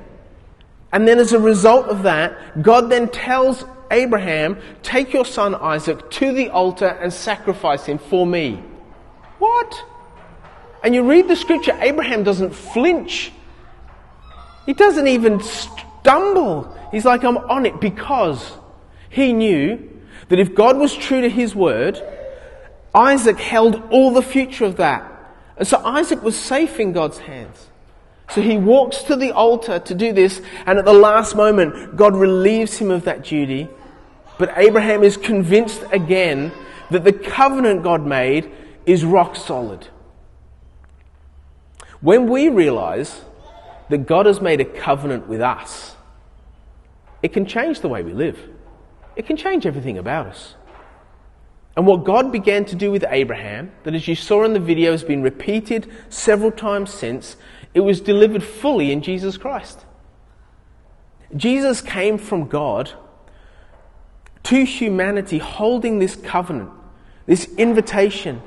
And 0.92 1.08
then 1.08 1.18
as 1.18 1.32
a 1.32 1.38
result 1.38 1.88
of 1.88 2.02
that, 2.02 2.62
God 2.62 2.90
then 2.90 3.08
tells 3.08 3.64
Abraham, 3.92 4.58
take 4.82 5.12
your 5.12 5.24
son 5.24 5.54
Isaac 5.54 6.10
to 6.12 6.32
the 6.32 6.48
altar 6.48 6.88
and 6.88 7.12
sacrifice 7.12 7.86
him 7.86 7.98
for 7.98 8.26
me. 8.26 8.62
What? 9.38 9.84
And 10.82 10.94
you 10.94 11.08
read 11.08 11.28
the 11.28 11.36
scripture, 11.36 11.76
Abraham 11.80 12.24
doesn't 12.24 12.54
flinch. 12.54 13.30
He 14.66 14.72
doesn't 14.72 15.06
even 15.06 15.40
stumble. 15.40 16.76
He's 16.90 17.04
like, 17.04 17.22
I'm 17.22 17.36
on 17.36 17.66
it 17.66 17.80
because 17.80 18.52
he 19.10 19.32
knew 19.32 19.88
that 20.28 20.38
if 20.38 20.54
God 20.54 20.78
was 20.78 20.94
true 20.94 21.20
to 21.20 21.28
his 21.28 21.54
word, 21.54 22.00
Isaac 22.94 23.38
held 23.38 23.82
all 23.90 24.12
the 24.12 24.22
future 24.22 24.64
of 24.64 24.76
that. 24.76 25.08
And 25.56 25.68
so 25.68 25.78
Isaac 25.84 26.22
was 26.22 26.38
safe 26.38 26.80
in 26.80 26.92
God's 26.92 27.18
hands. 27.18 27.68
So 28.30 28.40
he 28.40 28.56
walks 28.56 29.02
to 29.04 29.16
the 29.16 29.32
altar 29.32 29.78
to 29.78 29.94
do 29.94 30.12
this, 30.12 30.40
and 30.64 30.78
at 30.78 30.86
the 30.86 30.92
last 30.92 31.36
moment, 31.36 31.96
God 31.96 32.16
relieves 32.16 32.78
him 32.78 32.90
of 32.90 33.04
that 33.04 33.24
duty. 33.24 33.68
But 34.38 34.52
Abraham 34.56 35.02
is 35.02 35.16
convinced 35.16 35.82
again 35.92 36.52
that 36.90 37.04
the 37.04 37.12
covenant 37.12 37.82
God 37.82 38.06
made 38.06 38.50
is 38.86 39.04
rock 39.04 39.36
solid. 39.36 39.88
When 42.00 42.28
we 42.28 42.48
realize 42.48 43.22
that 43.88 44.06
God 44.06 44.26
has 44.26 44.40
made 44.40 44.60
a 44.60 44.64
covenant 44.64 45.28
with 45.28 45.40
us, 45.40 45.96
it 47.22 47.32
can 47.32 47.46
change 47.46 47.80
the 47.80 47.88
way 47.88 48.02
we 48.02 48.12
live. 48.12 48.38
It 49.14 49.26
can 49.26 49.36
change 49.36 49.66
everything 49.66 49.98
about 49.98 50.26
us. 50.26 50.54
And 51.76 51.86
what 51.86 52.04
God 52.04 52.32
began 52.32 52.64
to 52.66 52.76
do 52.76 52.90
with 52.90 53.04
Abraham, 53.08 53.72
that 53.84 53.94
as 53.94 54.06
you 54.06 54.14
saw 54.14 54.44
in 54.44 54.52
the 54.52 54.60
video 54.60 54.92
has 54.92 55.04
been 55.04 55.22
repeated 55.22 55.90
several 56.08 56.50
times 56.50 56.92
since, 56.92 57.36
it 57.72 57.80
was 57.80 58.00
delivered 58.00 58.42
fully 58.42 58.92
in 58.92 59.00
Jesus 59.00 59.38
Christ. 59.38 59.86
Jesus 61.34 61.80
came 61.80 62.18
from 62.18 62.46
God 62.46 62.92
to 64.44 64.64
humanity 64.64 65.38
holding 65.38 65.98
this 65.98 66.16
covenant, 66.16 66.70
this 67.26 67.44
invitation, 67.56 68.42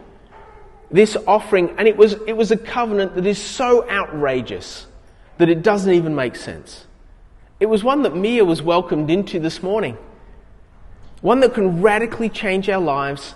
this 0.91 1.17
offering, 1.27 1.75
and 1.77 1.87
it 1.87 1.97
was, 1.97 2.13
it 2.27 2.33
was 2.33 2.51
a 2.51 2.57
covenant 2.57 3.15
that 3.15 3.25
is 3.25 3.41
so 3.41 3.87
outrageous 3.89 4.87
that 5.37 5.49
it 5.49 5.61
doesn't 5.63 5.93
even 5.93 6.15
make 6.15 6.35
sense. 6.35 6.85
It 7.59 7.67
was 7.67 7.83
one 7.83 8.03
that 8.03 8.15
Mia 8.15 8.43
was 8.43 8.61
welcomed 8.61 9.09
into 9.09 9.39
this 9.39 9.63
morning. 9.63 9.97
One 11.21 11.39
that 11.39 11.53
can 11.53 11.81
radically 11.81 12.29
change 12.29 12.69
our 12.69 12.81
lives 12.81 13.35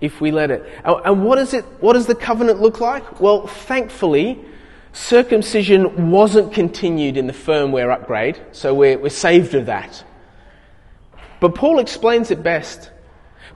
if 0.00 0.20
we 0.20 0.30
let 0.30 0.50
it. 0.50 0.64
And 0.84 1.24
what, 1.24 1.38
is 1.38 1.54
it, 1.54 1.64
what 1.80 1.94
does 1.94 2.06
the 2.06 2.14
covenant 2.14 2.60
look 2.60 2.80
like? 2.80 3.20
Well, 3.20 3.46
thankfully, 3.46 4.38
circumcision 4.92 6.10
wasn't 6.10 6.52
continued 6.52 7.16
in 7.16 7.26
the 7.26 7.32
firmware 7.32 7.92
upgrade, 7.92 8.40
so 8.52 8.72
we're, 8.74 8.98
we're 8.98 9.10
saved 9.10 9.54
of 9.54 9.66
that. 9.66 10.04
But 11.40 11.54
Paul 11.54 11.78
explains 11.78 12.30
it 12.30 12.42
best. 12.42 12.90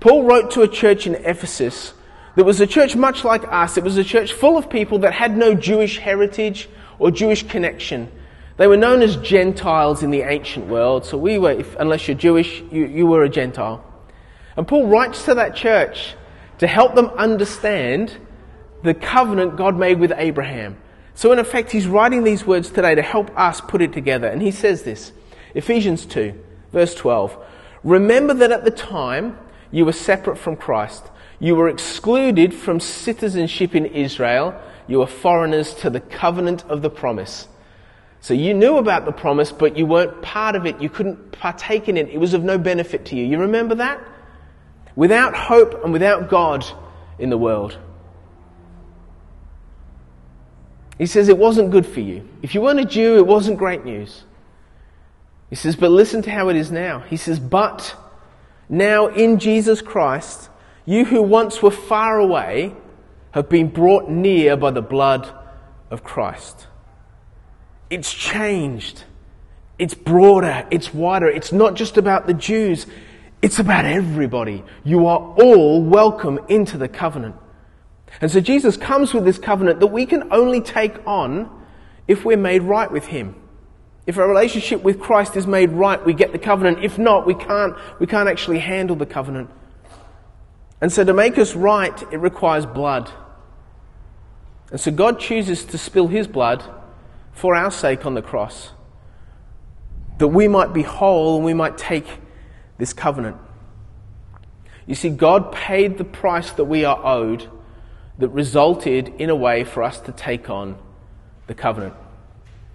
Paul 0.01 0.25
wrote 0.25 0.53
to 0.53 0.63
a 0.63 0.69
church 0.69 1.07
in 1.07 1.15
Ephesus 1.15 1.95
that 2.37 2.45
was 2.45 2.61
a 2.61 2.67
church 2.67 2.97
much 2.97 3.25
like 3.25 3.45
us. 3.53 3.77
It 3.77 3.85
was 3.85 3.99
a 3.99 4.05
church 4.05 4.33
full 4.33 4.57
of 4.57 4.71
people 4.71 5.01
that 5.01 5.13
had 5.13 5.37
no 5.37 5.55
Jewish 5.55 5.99
heritage 5.99 6.69
or 6.99 7.11
Jewish 7.11 7.43
connection. 7.47 8.11
They 8.57 8.67
were 8.67 8.77
known 8.77 9.03
as 9.03 9.17
Gentiles 9.17 10.03
in 10.03 10.11
the 10.11 10.23
ancient 10.23 10.67
world, 10.67 11.05
so 11.05 11.19
we 11.19 11.39
were, 11.39 11.53
if, 11.53 11.75
unless 11.77 12.07
you're 12.07 12.17
Jewish, 12.17 12.63
you, 12.71 12.87
you 12.87 13.07
were 13.07 13.25
a 13.25 13.29
Gentile. 13.29 13.85
And 14.57 14.69
Paul 14.69 14.87
writes 14.87 15.25
to 15.25 15.35
that 15.35 15.57
church 15.57 16.15
to 16.59 16.67
help 16.67 16.95
them 16.95 17.07
understand 17.17 18.17
the 18.83 18.95
covenant 18.95 19.57
God 19.57 19.79
made 19.79 19.99
with 19.99 20.13
Abraham. 20.17 20.77
So, 21.15 21.33
in 21.33 21.39
effect, 21.39 21.71
he's 21.71 21.87
writing 21.87 22.25
these 22.25 22.47
words 22.47 22.71
today 22.71 22.95
to 22.95 23.03
help 23.03 23.37
us 23.39 23.61
put 23.61 23.83
it 23.83 23.93
together. 23.93 24.29
And 24.29 24.41
he 24.41 24.51
says 24.51 24.83
this 24.83 25.13
Ephesians 25.55 26.07
2, 26.07 26.39
verse 26.73 26.95
12. 26.95 27.37
Remember 27.85 28.35
that 28.35 28.53
at 28.53 28.65
the 28.65 28.71
time 28.71 29.39
you 29.71 29.85
were 29.85 29.93
separate 29.93 30.37
from 30.37 30.57
Christ, 30.57 31.11
you 31.41 31.57
were 31.57 31.69
excluded 31.69 32.55
from 32.55 32.79
citizenship 32.79 33.75
in 33.75 33.87
Israel, 33.87 34.55
you 34.87 34.99
were 34.99 35.07
foreigners 35.07 35.75
to 35.75 35.91
the 35.91 36.01
covenant 36.01 36.65
of 36.67 36.83
the 36.83 36.91
promise. 36.91 37.49
So 38.21 38.35
you 38.35 38.55
knew 38.55 38.77
about 38.77 39.05
the 39.05 39.13
promise, 39.13 39.51
but 39.51 39.77
you 39.77 39.85
weren't 39.85 40.23
part 40.23 40.55
of 40.55 40.65
it. 40.65 40.81
You 40.81 40.89
couldn't 40.89 41.33
partake 41.33 41.89
in 41.89 41.97
it. 41.97 42.09
It 42.09 42.19
was 42.19 42.35
of 42.35 42.45
no 42.45 42.57
benefit 42.57 43.05
to 43.07 43.17
you. 43.17 43.25
You 43.25 43.39
remember 43.39 43.75
that? 43.75 44.01
Without 44.95 45.35
hope 45.35 45.83
and 45.83 45.93
without 45.93 46.29
God 46.29 46.65
in 47.19 47.31
the 47.31 47.39
world. 47.39 47.79
He 50.99 51.07
says 51.07 51.29
it 51.29 51.39
wasn't 51.39 51.73
good 51.73 51.85
for 51.85 51.99
you. 51.99 52.29
If 52.43 52.55
you 52.55 52.61
weren't 52.61 52.79
a 52.79 52.85
Jew, 52.85 53.17
it 53.17 53.27
wasn't 53.27 53.59
great 53.59 53.85
news. 53.85 54.23
He 55.53 55.57
says, 55.57 55.77
but 55.77 55.91
listen 55.91 56.23
to 56.23 56.31
how 56.31 56.49
it 56.49 56.57
is 56.57 56.73
now. 56.73 57.01
He 57.01 57.19
says, 57.19 57.39
but 57.39 57.95
now 58.71 59.09
in 59.09 59.39
Jesus 59.39 59.83
Christ, 59.83 60.49
you 60.87 61.05
who 61.05 61.21
once 61.21 61.61
were 61.61 61.71
far 61.71 62.19
away 62.19 62.75
have 63.33 63.51
been 63.51 63.69
brought 63.69 64.09
near 64.09 64.57
by 64.57 64.71
the 64.71 64.81
blood 64.81 65.31
of 65.91 66.03
Christ. 66.03 66.69
It's 67.91 68.15
changed. 68.15 69.05
It's 69.79 69.93
broader. 69.93 70.67
It's 70.71 70.95
wider. 70.95 71.29
It's 71.29 71.53
not 71.53 71.75
just 71.75 71.99
about 71.99 72.27
the 72.27 72.33
Jews. 72.33 72.87
It's 73.43 73.59
about 73.59 73.85
everybody. 73.85 74.65
You 74.85 75.07
are 75.07 75.19
all 75.19 75.83
welcome 75.83 76.41
into 76.49 76.79
the 76.79 76.89
covenant. 76.89 77.37
And 78.23 78.31
so 78.31 78.41
Jesus 78.41 78.79
comes 78.79 79.13
with 79.13 79.27
this 79.27 79.37
covenant 79.37 79.81
that 79.81 79.89
we 79.89 80.07
can 80.07 80.33
only 80.33 80.63
take 80.63 81.07
on 81.07 81.51
if 82.09 82.25
we're 82.25 82.39
made 82.39 82.63
right 82.63 82.91
with 82.91 83.05
Him. 83.09 83.42
If 84.07 84.19
our 84.19 84.29
relationship 84.29 84.83
with 84.83 84.99
Christ 84.99 85.37
is 85.37 85.47
made 85.47 85.71
right, 85.71 86.05
we 86.05 86.13
get 86.13 86.33
the 86.33 86.39
covenant. 86.39 86.85
If 86.85 86.99
not, 86.99 87.27
we 87.27 87.35
can't, 87.35 87.75
we 88.01 88.07
can't 88.07 88.29
actually 88.29 88.59
handle 88.59 88.97
the 88.97 89.07
covenant. 89.07 89.51
And 90.81 90.91
so 90.93 91.05
to 91.05 91.13
make 91.13 91.39
us 91.39 91.55
right, 91.55 92.03
it 92.13 92.19
requires 92.19 92.67
blood. 92.67 93.11
And 94.73 94.81
so 94.81 94.91
God 94.91 95.21
chooses 95.21 95.65
to 95.67 95.79
spill 95.79 96.09
His 96.09 96.27
blood 96.27 96.65
for 97.33 97.55
our 97.55 97.71
sake 97.71 98.05
on 98.05 98.15
the 98.15 98.23
cross, 98.23 98.71
that 100.19 100.29
we 100.29 100.49
might 100.49 100.73
be 100.73 100.83
whole 100.83 101.37
and 101.37 101.45
we 101.45 101.55
might 101.55 101.79
take 101.79 102.07
this 102.79 102.93
covenant. 102.93 103.37
You 104.87 104.97
see, 104.97 105.11
God 105.11 105.53
paid 105.53 105.99
the 105.99 106.05
price 106.05 106.51
that 106.53 106.65
we 106.65 106.85
are 106.85 107.01
owed 107.05 107.49
that 108.19 108.29
resulted 108.31 109.09
in 109.19 109.31
a 109.31 109.37
way 109.37 109.63
for 109.63 109.83
us 109.83 110.01
to 110.01 110.13
take 110.13 110.51
on 110.51 110.77
the 111.47 111.55
covenant. 111.55 111.95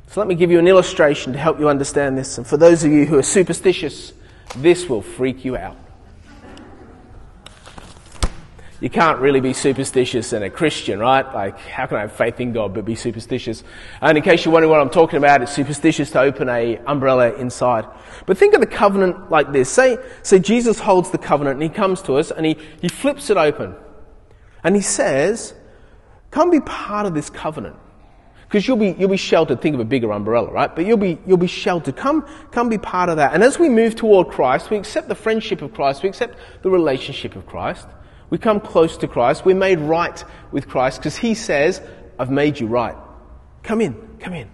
So 0.08 0.22
let 0.22 0.28
me 0.28 0.36
give 0.36 0.52
you 0.52 0.60
an 0.60 0.68
illustration 0.68 1.34
to 1.34 1.40
help 1.40 1.60
you 1.60 1.70
understand 1.70 2.18
this. 2.18 2.38
And 2.38 2.48
for 2.48 2.58
those 2.58 2.84
of 2.84 2.92
you 2.92 3.06
who 3.06 3.18
are 3.18 3.24
superstitious, 3.24 4.14
this 4.56 4.88
will 4.88 5.02
freak 5.02 5.44
you 5.44 5.58
out. 5.58 5.76
You 8.80 8.92
can't 8.92 9.20
really 9.20 9.40
be 9.40 9.54
superstitious 9.54 10.34
and 10.34 10.44
a 10.44 10.52
Christian, 10.52 11.00
right? 11.00 11.26
Like, 11.34 11.58
how 11.58 11.88
can 11.88 11.98
I 11.98 12.02
have 12.02 12.12
faith 12.12 12.40
in 12.40 12.54
God 12.54 12.76
but 12.76 12.86
be 12.86 12.94
superstitious? 12.94 13.64
And 14.02 14.18
in 14.18 14.24
case 14.24 14.46
you're 14.46 14.54
wondering 14.54 14.70
what 14.70 14.80
I'm 14.80 14.92
talking 14.92 15.18
about, 15.18 15.42
it's 15.42 15.52
superstitious 15.52 16.12
to 16.12 16.22
open 16.22 16.48
a 16.48 16.78
umbrella 16.86 17.34
inside. 17.34 17.86
But 18.28 18.38
think 18.38 18.54
of 18.54 18.62
the 18.62 18.68
covenant 18.68 19.32
like 19.32 19.52
this. 19.52 19.68
Say, 19.68 19.98
say 20.22 20.38
Jesus 20.38 20.80
holds 20.80 21.10
the 21.10 21.18
covenant 21.18 21.56
and 21.56 21.64
he 21.64 21.70
comes 21.70 22.04
to 22.04 22.18
us 22.18 22.30
and 22.30 22.46
he, 22.46 22.56
he 22.80 22.88
flips 22.88 23.32
it 23.32 23.38
open. 23.38 23.76
And 24.64 24.76
he 24.76 24.82
says, 24.82 25.56
come 26.30 26.52
be 26.52 26.62
part 26.62 27.08
of 27.08 27.16
this 27.16 27.32
covenant. 27.32 27.78
Because 28.48 28.68
you'll 28.68 28.78
be, 28.78 28.96
you'll 28.98 29.10
be 29.10 29.18
sheltered. 29.18 29.62
Think 29.62 29.74
of 29.74 29.80
a 29.82 29.86
bigger 29.86 30.12
umbrella, 30.12 30.52
right? 30.52 30.74
But 30.74 30.86
you'll 30.86 30.98
be, 30.98 31.20
you'll 31.26 31.38
be 31.38 31.48
sheltered. 31.48 31.98
Come, 31.98 32.26
come 32.52 32.70
be 32.70 32.78
part 32.78 33.10
of 33.10 33.18
that. 33.18 33.34
And 33.34 33.44
as 33.44 33.60
we 33.60 33.68
move 33.68 33.96
toward 33.96 34.30
Christ, 34.30 34.70
we 34.70 34.78
accept 34.78 35.10
the 35.10 35.16
friendship 35.16 35.62
of 35.62 35.74
Christ. 35.74 36.04
We 36.04 36.10
accept 36.10 36.38
the 36.62 36.70
relationship 36.70 37.36
of 37.36 37.46
Christ. 37.46 37.86
We 38.30 38.38
come 38.38 38.60
close 38.62 38.98
to 38.98 39.08
Christ. 39.08 39.44
We're 39.44 39.56
made 39.56 39.80
right 39.80 40.24
with 40.52 40.68
Christ 40.70 41.00
because 41.00 41.18
He 41.18 41.34
says, 41.34 41.82
I've 42.18 42.32
made 42.32 42.60
you 42.60 42.68
right. 42.68 42.96
Come 43.64 43.82
in, 43.82 43.96
come 44.20 44.34
in. 44.34 44.50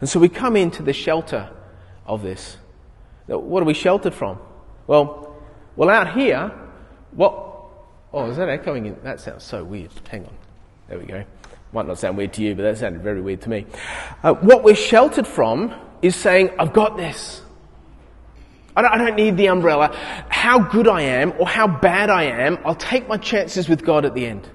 And 0.00 0.08
so 0.08 0.18
we 0.18 0.28
come 0.28 0.56
into 0.56 0.82
the 0.82 0.92
shelter 0.92 1.48
of 2.06 2.22
this. 2.22 2.56
Now, 3.28 3.38
what 3.38 3.62
are 3.62 3.66
we 3.66 3.74
sheltered 3.74 4.14
from? 4.14 4.38
Well, 4.86 5.36
well, 5.76 5.90
out 5.90 6.12
here, 6.12 6.50
what, 7.12 7.48
Oh, 8.12 8.30
is 8.30 8.36
that 8.38 8.48
echoing 8.48 8.86
in? 8.86 8.96
That 9.02 9.20
sounds 9.20 9.44
so 9.44 9.62
weird. 9.62 9.90
Hang 10.08 10.24
on. 10.24 10.34
There 10.88 10.98
we 10.98 11.04
go. 11.04 11.24
Might 11.72 11.86
not 11.86 11.98
sound 11.98 12.16
weird 12.16 12.32
to 12.34 12.42
you, 12.42 12.54
but 12.54 12.62
that 12.62 12.78
sounded 12.78 13.02
very 13.02 13.20
weird 13.20 13.42
to 13.42 13.50
me. 13.50 13.66
Uh, 14.22 14.34
what 14.34 14.64
we're 14.64 14.74
sheltered 14.74 15.26
from 15.26 15.74
is 16.00 16.16
saying, 16.16 16.50
I've 16.58 16.72
got 16.72 16.96
this. 16.96 17.42
I 18.74 18.82
don't, 18.82 18.92
I 18.92 18.98
don't 18.98 19.16
need 19.16 19.36
the 19.36 19.48
umbrella. 19.48 19.94
How 20.30 20.60
good 20.60 20.88
I 20.88 21.02
am 21.02 21.34
or 21.38 21.46
how 21.46 21.66
bad 21.66 22.10
I 22.10 22.24
am, 22.24 22.58
I'll 22.64 22.74
take 22.74 23.08
my 23.08 23.16
chances 23.16 23.68
with 23.68 23.84
God 23.84 24.04
at 24.04 24.14
the 24.14 24.24
end. 24.24 24.48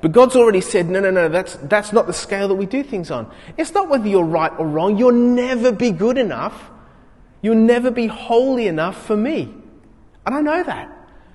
But 0.00 0.12
God's 0.12 0.36
already 0.36 0.60
said, 0.60 0.88
no, 0.88 1.00
no, 1.00 1.10
no, 1.10 1.28
that's, 1.28 1.56
that's 1.62 1.92
not 1.92 2.06
the 2.06 2.12
scale 2.12 2.46
that 2.48 2.54
we 2.54 2.66
do 2.66 2.82
things 2.82 3.10
on. 3.10 3.32
It's 3.56 3.72
not 3.72 3.88
whether 3.88 4.06
you're 4.06 4.22
right 4.22 4.52
or 4.58 4.66
wrong. 4.66 4.96
You'll 4.96 5.12
never 5.12 5.72
be 5.72 5.90
good 5.90 6.18
enough. 6.18 6.70
You'll 7.40 7.56
never 7.56 7.90
be 7.90 8.06
holy 8.06 8.68
enough 8.68 9.06
for 9.06 9.16
me. 9.16 9.52
And 10.26 10.34
I 10.34 10.40
know 10.40 10.62
that. 10.62 10.94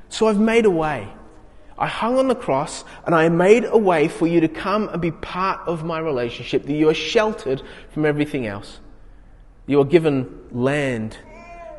So 0.09 0.27
I've 0.27 0.39
made 0.39 0.65
a 0.65 0.69
way. 0.69 1.11
I 1.77 1.87
hung 1.87 2.17
on 2.17 2.27
the 2.27 2.35
cross 2.35 2.83
and 3.05 3.15
I 3.15 3.29
made 3.29 3.65
a 3.65 3.77
way 3.77 4.07
for 4.07 4.27
you 4.27 4.39
to 4.41 4.47
come 4.47 4.89
and 4.89 5.01
be 5.01 5.11
part 5.11 5.61
of 5.67 5.83
my 5.83 5.99
relationship, 5.99 6.65
that 6.65 6.73
you 6.73 6.89
are 6.89 6.93
sheltered 6.93 7.61
from 7.89 8.05
everything 8.05 8.45
else. 8.45 8.79
You 9.65 9.81
are 9.81 9.85
given 9.85 10.29
land. 10.51 11.17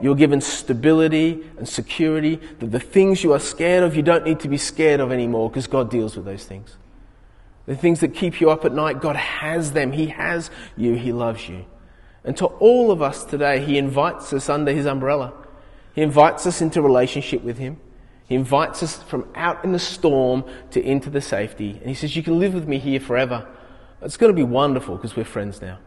You 0.01 0.13
are 0.13 0.17
given 0.17 0.41
stability 0.41 1.45
and 1.57 1.69
security. 1.69 2.41
That 2.59 2.73
the 2.73 2.81
things 2.81 3.23
you 3.23 3.33
are 3.33 3.41
scared 3.41 3.85
of, 3.85 3.95
you 3.95 4.03
don't 4.03 4.25
need 4.25 4.41
to 4.41 4.49
be 4.49 4.57
scared 4.57 5.01
of 5.01 5.13
anymore 5.13 5.49
because 5.51 5.67
God 5.67 5.91
deals 5.91 6.17
with 6.17 6.25
those 6.25 6.45
things. 6.45 6.77
The 7.67 7.77
things 7.77 8.01
that 8.01 8.15
keep 8.15 8.41
you 8.41 8.51
up 8.51 8.65
at 8.65 8.73
night, 8.73 9.01
God 9.01 9.17
has 9.17 9.73
them. 9.73 9.93
He 9.93 10.09
has 10.09 10.51
you. 10.77 10.95
He 10.95 11.13
loves 11.13 11.49
you. 11.49 11.65
And 12.25 12.37
to 12.39 12.47
all 12.47 12.91
of 12.91 13.01
us 13.03 13.25
today, 13.25 13.65
He 13.65 13.79
invites 13.79 14.33
us 14.33 14.49
under 14.49 14.73
His 14.73 14.87
umbrella. 14.87 15.33
He 15.95 16.03
invites 16.03 16.47
us 16.47 16.61
into 16.61 16.83
relationship 16.83 17.43
with 17.43 17.59
Him. 17.59 17.79
He 18.35 18.37
invites 18.37 18.83
us 18.83 19.01
from 19.05 19.29
out 19.37 19.63
in 19.65 19.71
the 19.71 19.79
storm 19.79 20.43
to 20.73 20.83
into 20.83 21.09
the 21.09 21.21
safety. 21.21 21.79
And 21.79 21.87
He 21.89 21.95
says, 21.95 22.17
You 22.17 22.23
can 22.25 22.41
live 22.41 22.53
with 22.53 22.67
me 22.67 22.81
here 22.81 22.99
forever. 22.99 23.47
It's 24.03 24.17
going 24.17 24.33
to 24.33 24.35
be 24.35 24.43
wonderful 24.43 24.97
because 24.97 25.15
we're 25.15 25.25
friends 25.25 25.63
now. 25.63 25.79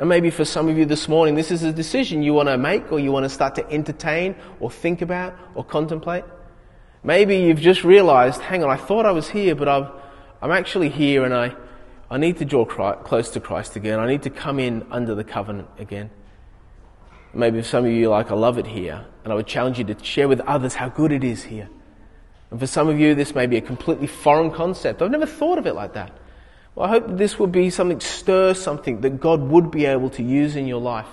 And 0.00 0.08
maybe 0.08 0.30
for 0.30 0.44
some 0.44 0.68
of 0.68 0.76
you 0.76 0.84
this 0.84 1.06
morning, 1.06 1.36
this 1.36 1.52
is 1.52 1.62
a 1.62 1.72
decision 1.72 2.24
you 2.24 2.34
want 2.34 2.48
to 2.48 2.58
make 2.58 2.90
or 2.90 2.98
you 2.98 3.12
want 3.12 3.22
to 3.22 3.28
start 3.28 3.54
to 3.54 3.70
entertain 3.70 4.34
or 4.58 4.68
think 4.68 5.00
about 5.00 5.38
or 5.54 5.62
contemplate. 5.62 6.24
Maybe 7.04 7.36
you've 7.36 7.60
just 7.60 7.84
realized, 7.84 8.40
hang 8.40 8.64
on, 8.64 8.70
I 8.70 8.76
thought 8.76 9.06
I 9.06 9.12
was 9.12 9.28
here, 9.28 9.54
but 9.54 9.68
I've, 9.68 9.92
I'm 10.42 10.50
actually 10.50 10.88
here 10.88 11.24
and 11.24 11.32
I, 11.32 11.54
I 12.10 12.18
need 12.18 12.38
to 12.38 12.44
draw 12.44 12.64
close 12.64 13.30
to 13.30 13.38
Christ 13.38 13.76
again. 13.76 14.00
I 14.00 14.08
need 14.08 14.24
to 14.24 14.30
come 14.30 14.58
in 14.58 14.84
under 14.90 15.14
the 15.14 15.22
covenant 15.22 15.68
again. 15.78 16.10
Maybe 17.34 17.62
some 17.62 17.84
of 17.84 17.90
you, 17.90 18.10
like, 18.10 18.30
I 18.30 18.34
love 18.34 18.58
it 18.58 18.66
here. 18.66 19.04
And 19.24 19.32
I 19.32 19.36
would 19.36 19.46
challenge 19.46 19.78
you 19.78 19.84
to 19.84 20.04
share 20.04 20.28
with 20.28 20.40
others 20.40 20.74
how 20.74 20.88
good 20.88 21.12
it 21.12 21.24
is 21.24 21.44
here. 21.44 21.68
And 22.50 22.60
for 22.60 22.66
some 22.66 22.88
of 22.88 23.00
you, 23.00 23.14
this 23.14 23.34
may 23.34 23.46
be 23.46 23.56
a 23.56 23.60
completely 23.60 24.06
foreign 24.06 24.50
concept. 24.50 25.02
I've 25.02 25.10
never 25.10 25.26
thought 25.26 25.58
of 25.58 25.66
it 25.66 25.74
like 25.74 25.94
that. 25.94 26.12
Well, 26.74 26.86
I 26.86 26.90
hope 26.90 27.16
this 27.16 27.38
will 27.38 27.46
be 27.46 27.70
something, 27.70 28.00
stir 28.00 28.54
something 28.54 29.00
that 29.00 29.20
God 29.20 29.40
would 29.42 29.70
be 29.70 29.86
able 29.86 30.10
to 30.10 30.22
use 30.22 30.56
in 30.56 30.66
your 30.66 30.80
life 30.80 31.08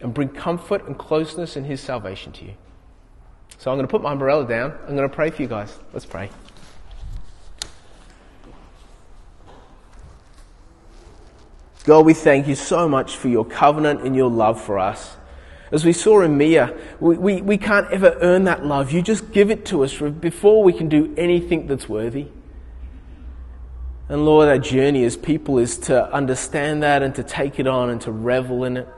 and 0.00 0.14
bring 0.14 0.28
comfort 0.28 0.86
and 0.86 0.98
closeness 0.98 1.56
in 1.56 1.64
His 1.64 1.80
salvation 1.80 2.32
to 2.32 2.44
you. 2.44 2.54
So 3.58 3.70
I'm 3.70 3.76
going 3.76 3.86
to 3.86 3.90
put 3.90 4.02
my 4.02 4.12
umbrella 4.12 4.46
down. 4.46 4.72
I'm 4.86 4.96
going 4.96 5.08
to 5.08 5.14
pray 5.14 5.30
for 5.30 5.42
you 5.42 5.48
guys. 5.48 5.76
Let's 5.92 6.06
pray. 6.06 6.30
God, 11.84 12.04
we 12.04 12.14
thank 12.14 12.46
you 12.46 12.54
so 12.54 12.88
much 12.88 13.16
for 13.16 13.28
your 13.28 13.44
covenant 13.44 14.02
and 14.02 14.14
your 14.14 14.30
love 14.30 14.60
for 14.62 14.78
us. 14.78 15.17
As 15.70 15.84
we 15.84 15.92
saw 15.92 16.22
in 16.22 16.38
Mia, 16.38 16.74
we, 16.98 17.18
we, 17.18 17.42
we 17.42 17.58
can't 17.58 17.90
ever 17.92 18.16
earn 18.22 18.44
that 18.44 18.64
love. 18.64 18.90
You 18.90 19.02
just 19.02 19.32
give 19.32 19.50
it 19.50 19.66
to 19.66 19.84
us 19.84 19.98
before 19.98 20.62
we 20.62 20.72
can 20.72 20.88
do 20.88 21.14
anything 21.16 21.66
that's 21.66 21.88
worthy. 21.88 22.28
And 24.08 24.24
Lord, 24.24 24.48
our 24.48 24.58
journey 24.58 25.04
as 25.04 25.16
people 25.16 25.58
is 25.58 25.76
to 25.80 26.10
understand 26.10 26.82
that 26.82 27.02
and 27.02 27.14
to 27.16 27.22
take 27.22 27.58
it 27.60 27.66
on 27.66 27.90
and 27.90 28.00
to 28.02 28.12
revel 28.12 28.64
in 28.64 28.78
it, 28.78 28.88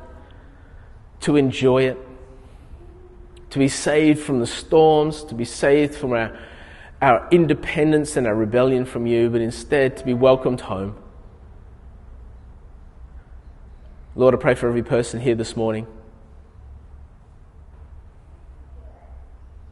to 1.23 1.37
enjoy 1.37 1.83
it, 1.83 1.99
to 3.51 3.59
be 3.59 3.67
saved 3.67 4.21
from 4.21 4.39
the 4.39 4.47
storms, 4.47 5.25
to 5.25 5.35
be 5.35 5.45
saved 5.45 5.97
from 5.97 6.13
our, 6.13 6.39
our 7.03 7.27
independence 7.33 8.17
and 8.17 8.29
our 8.29 8.35
rebellion 8.37 8.85
from 8.85 9.09
you, 9.09 9.29
but 9.29 9.41
instead 9.41 9.97
to 9.97 10.05
be 10.05 10.15
welcomed 10.15 10.61
home. 10.61 10.95
Lord, 14.15 14.35
I 14.35 14.39
pray 14.39 14.55
for 14.55 14.69
every 14.69 14.85
person 14.85 15.19
here 15.19 15.35
this 15.35 15.57
morning 15.57 15.89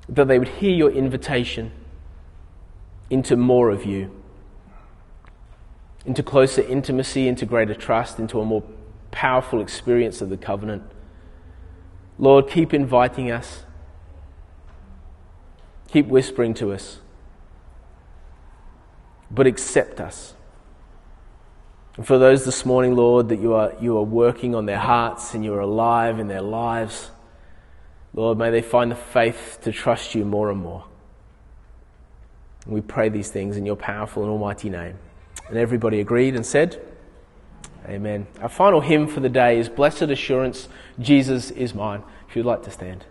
that 0.08 0.28
they 0.28 0.38
would 0.38 0.48
hear 0.48 0.74
your 0.74 0.90
invitation 0.90 1.70
into 3.10 3.36
more 3.36 3.70
of 3.70 3.84
you, 3.84 4.10
into 6.06 6.22
closer 6.22 6.62
intimacy, 6.62 7.28
into 7.28 7.44
greater 7.44 7.74
trust, 7.74 8.18
into 8.18 8.40
a 8.40 8.44
more 8.44 8.62
powerful 9.10 9.60
experience 9.60 10.20
of 10.20 10.30
the 10.30 10.36
covenant. 10.36 10.82
Lord, 12.18 12.48
keep 12.48 12.74
inviting 12.74 13.30
us, 13.30 13.64
keep 15.88 16.06
whispering 16.06 16.54
to 16.54 16.72
us, 16.72 17.00
but 19.30 19.46
accept 19.46 20.00
us. 20.00 20.34
And 21.96 22.06
for 22.06 22.18
those 22.18 22.44
this 22.44 22.64
morning, 22.64 22.94
Lord, 22.94 23.28
that 23.28 23.40
you 23.40 23.54
are, 23.54 23.74
you 23.80 23.98
are 23.98 24.04
working 24.04 24.54
on 24.54 24.66
their 24.66 24.78
hearts 24.78 25.34
and 25.34 25.44
you 25.44 25.52
are 25.54 25.60
alive 25.60 26.18
in 26.18 26.28
their 26.28 26.42
lives, 26.42 27.10
Lord, 28.18 28.36
may 28.36 28.50
they 28.50 28.62
find 28.62 28.90
the 28.90 28.96
faith 28.96 29.60
to 29.62 29.70
trust 29.70 30.16
you 30.16 30.24
more 30.24 30.50
and 30.50 30.60
more. 30.60 30.84
And 32.64 32.74
we 32.74 32.80
pray 32.80 33.08
these 33.08 33.30
things 33.30 33.56
in 33.56 33.64
your 33.64 33.76
powerful 33.76 34.24
and 34.24 34.32
almighty 34.32 34.68
name. 34.68 34.98
And 35.48 35.56
everybody 35.56 36.00
agreed 36.00 36.34
and 36.34 36.44
said, 36.44 36.84
Amen. 37.86 38.26
Our 38.40 38.48
final 38.48 38.80
hymn 38.80 39.06
for 39.06 39.20
the 39.20 39.28
day 39.28 39.60
is 39.60 39.68
Blessed 39.68 40.02
Assurance, 40.02 40.68
Jesus 40.98 41.52
is 41.52 41.76
mine. 41.76 42.02
If 42.28 42.34
you'd 42.34 42.44
like 42.44 42.64
to 42.64 42.72
stand. 42.72 43.04